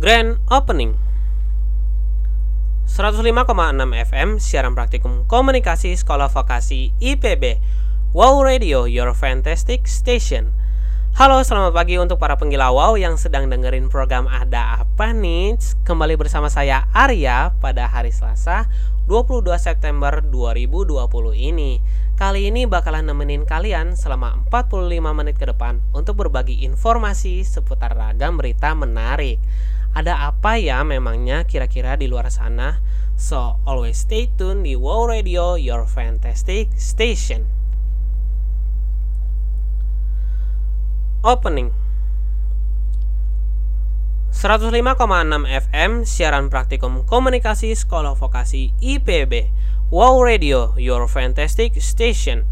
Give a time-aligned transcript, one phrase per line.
[0.00, 0.96] Grand Opening.
[2.88, 3.20] 105,6
[4.08, 7.60] FM siaran praktikum komunikasi sekolah vokasi IPB
[8.16, 10.56] Wow Radio Your Fantastic Station.
[11.20, 15.60] Halo selamat pagi untuk para penggila wow yang sedang dengerin program Ada Apa nih?
[15.84, 18.72] Kembali bersama saya Arya pada hari Selasa
[19.04, 20.96] 22 September 2020
[21.36, 21.76] ini.
[22.16, 28.40] Kali ini bakalan nemenin kalian selama 45 menit ke depan Untuk berbagi informasi seputar ragam
[28.40, 29.36] berita menarik
[29.90, 32.78] ada apa ya memangnya kira-kira di luar sana?
[33.20, 37.44] So, always stay tuned di Wow Radio, your fantastic station.
[41.20, 41.68] Opening
[44.32, 44.72] 105,6
[45.68, 49.52] FM siaran praktikum komunikasi sekolah vokasi IPB.
[49.92, 52.48] Wow Radio, your fantastic station.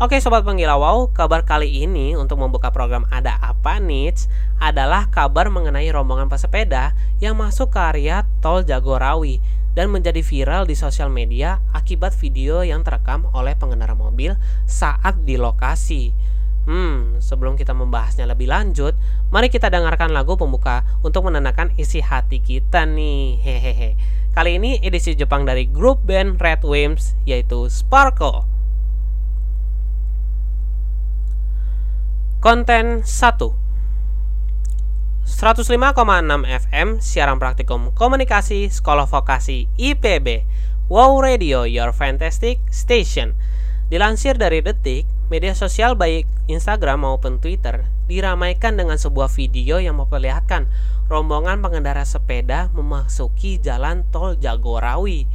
[0.00, 5.52] Oke sobat penggila wow, kabar kali ini untuk membuka program Ada Apa Nits adalah kabar
[5.52, 9.44] mengenai rombongan pesepeda yang masuk ke area tol Jagorawi
[9.76, 15.36] dan menjadi viral di sosial media akibat video yang terekam oleh pengendara mobil saat di
[15.36, 16.16] lokasi.
[16.64, 18.96] Hmm, sebelum kita membahasnya lebih lanjut,
[19.28, 23.36] mari kita dengarkan lagu pembuka untuk menenangkan isi hati kita nih.
[23.36, 24.00] Hehehe.
[24.32, 28.59] Kali ini edisi Jepang dari grup band Red Wimps yaitu Sparkle.
[32.40, 33.36] Konten 1
[35.28, 35.60] 105,6
[36.48, 40.48] FM Siaran Praktikum Komunikasi Sekolah Vokasi IPB
[40.88, 43.36] Wow Radio Your Fantastic Station.
[43.92, 50.64] Dilansir dari Detik, media sosial baik Instagram maupun Twitter diramaikan dengan sebuah video yang memperlihatkan
[51.12, 55.28] rombongan pengendara sepeda memasuki jalan tol Jagorawi.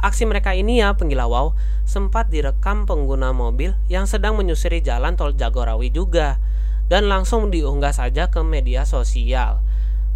[0.00, 1.52] Aksi mereka ini ya penggila wow
[1.84, 6.40] sempat direkam pengguna mobil yang sedang menyusuri jalan tol Jagorawi juga
[6.88, 9.60] dan langsung diunggah saja ke media sosial.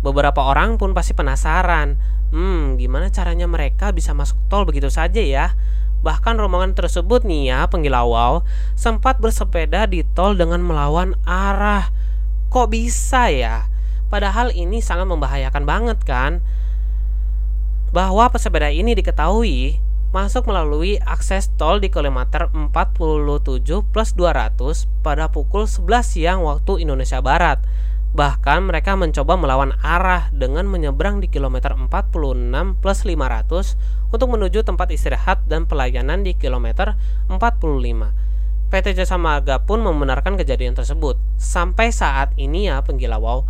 [0.01, 2.01] Beberapa orang pun pasti penasaran,
[2.33, 5.53] hmm gimana caranya mereka bisa masuk tol begitu saja ya?
[6.01, 8.41] Bahkan rombongan tersebut nih ya penggila wow
[8.77, 11.93] sempat bersepeda di tol dengan melawan arah.
[12.49, 13.69] Kok bisa ya?
[14.09, 16.41] Padahal ini sangat membahayakan banget kan?
[17.95, 19.79] Bahwa pesepeda ini diketahui
[20.11, 27.23] masuk melalui akses tol di kilometer 47 plus 200 pada pukul 11 siang waktu Indonesia
[27.23, 27.63] Barat.
[28.15, 33.79] Bahkan mereka mencoba melawan arah dengan menyeberang di kilometer 46 plus 500
[34.11, 36.99] untuk menuju tempat istirahat dan pelayanan di kilometer
[37.31, 37.47] 45.
[38.75, 41.15] PT Jasa Marga pun membenarkan kejadian tersebut.
[41.39, 43.47] Sampai saat ini ya penggila wow,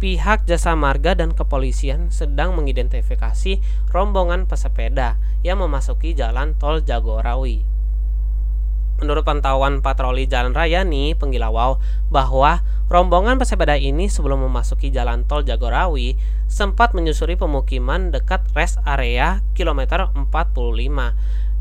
[0.00, 3.60] pihak jasa marga dan kepolisian sedang mengidentifikasi
[3.92, 7.68] rombongan pesepeda yang memasuki jalan tol Jagorawi.
[9.00, 11.80] Menurut pantauan patroli jalan raya nih, penggilawau,
[12.12, 16.16] bahwa rombongan pesepeda ini sebelum memasuki jalan tol Jagorawi
[16.48, 20.32] sempat menyusuri pemukiman dekat rest area kilometer 45.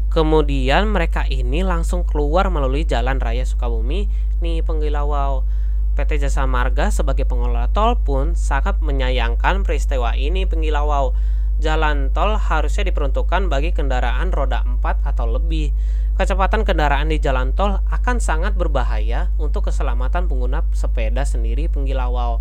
[0.09, 5.58] Kemudian mereka ini langsung keluar melalui jalan raya Sukabumi nih penggilawau
[5.99, 11.11] PT Jasa Marga sebagai pengelola tol pun sangat menyayangkan peristiwa ini penggilawau.
[11.59, 15.75] Jalan tol harusnya diperuntukkan bagi kendaraan roda 4 atau lebih.
[16.15, 22.39] Kecepatan kendaraan di jalan tol akan sangat berbahaya untuk keselamatan pengguna sepeda sendiri penggilawau.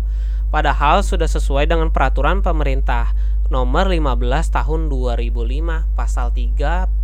[0.55, 3.11] Padahal sudah sesuai dengan peraturan pemerintah
[3.49, 7.01] nomor 15 tahun 2005 pasal 38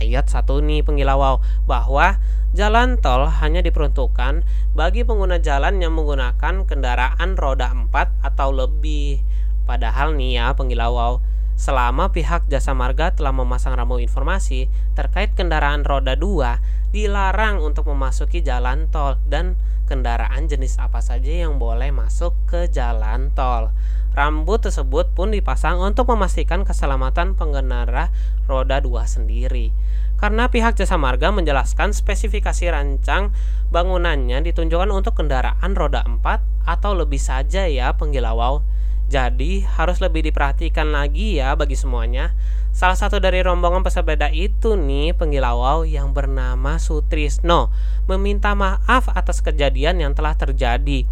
[0.00, 2.16] ayat 1 nih penggilawau bahwa
[2.56, 4.40] jalan tol hanya diperuntukkan
[4.72, 7.92] bagi pengguna jalan yang menggunakan kendaraan roda 4
[8.24, 9.20] atau lebih.
[9.68, 11.20] Padahal nih ya penggilawau,
[11.60, 18.40] selama pihak jasa marga telah memasang rambu informasi terkait kendaraan roda 2 dilarang untuk memasuki
[18.40, 23.76] jalan tol dan kendaraan jenis apa saja yang boleh masuk ke jalan tol.
[24.18, 28.10] Rambut tersebut pun dipasang untuk memastikan keselamatan pengendara
[28.50, 29.70] roda 2 sendiri.
[30.18, 33.30] Karena pihak jasa marga menjelaskan spesifikasi rancang
[33.70, 36.18] bangunannya ditunjukkan untuk kendaraan roda 4
[36.66, 38.66] atau lebih saja ya penggilawau.
[39.06, 42.34] Jadi harus lebih diperhatikan lagi ya bagi semuanya.
[42.74, 47.70] Salah satu dari rombongan pesepeda itu nih penggilawau yang bernama Sutrisno
[48.10, 51.06] meminta maaf atas kejadian yang telah terjadi.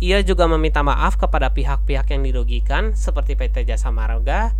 [0.00, 4.56] Ia juga meminta maaf kepada pihak-pihak yang dirugikan seperti PT Jasa Marga,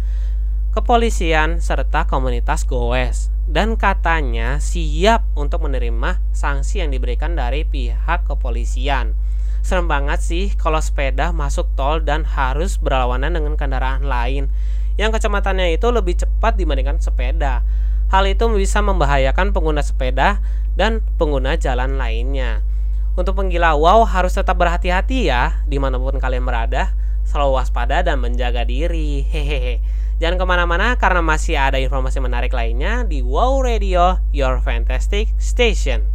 [0.77, 3.33] kepolisian, serta komunitas goes.
[3.49, 9.17] Dan katanya siap untuk menerima sanksi yang diberikan dari pihak kepolisian.
[9.65, 14.53] Serem banget sih kalau sepeda masuk tol dan harus berlawanan dengan kendaraan lain
[15.01, 17.65] yang kecepatannya itu lebih cepat dibandingkan sepeda.
[18.13, 20.45] Hal itu bisa membahayakan pengguna sepeda
[20.77, 22.61] dan pengguna jalan lainnya.
[23.21, 26.97] Untuk penggila wow harus tetap berhati-hati ya di mana pun kalian berada.
[27.21, 29.23] selalu waspada dan menjaga diri.
[29.29, 29.85] Hehehe.
[30.19, 36.09] Jangan ke mana-mana karena masih ada informasi menarik lainnya di Wow Radio, Your Fantastic Station.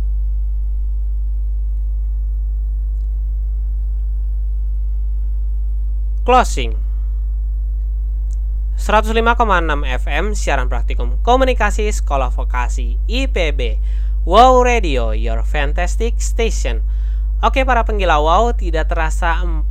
[6.26, 6.74] Closing
[8.82, 9.14] 105,6
[10.02, 13.78] FM siaran praktikum komunikasi sekolah vokasi IPB
[14.26, 16.82] Wow Radio, Your Fantastic Station
[17.46, 19.70] Oke para penggila wow, tidak terasa 45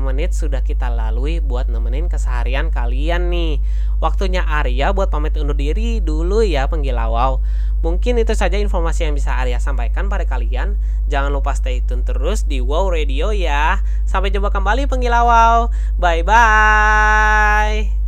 [0.00, 3.60] menit sudah kita lalui buat nemenin keseharian kalian nih.
[4.00, 7.44] Waktunya Arya buat pamit undur diri dulu ya penggila wow
[7.84, 10.80] Mungkin itu saja informasi yang bisa Arya sampaikan pada kalian.
[11.12, 13.84] Jangan lupa stay tune terus di Wow Radio ya.
[14.08, 15.68] Sampai jumpa kembali penggila wow
[16.00, 18.03] Bye bye